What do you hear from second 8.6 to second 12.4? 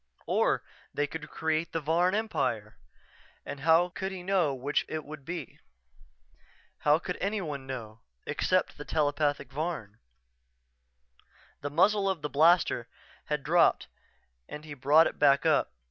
the telepathic Varn? The muzzle of the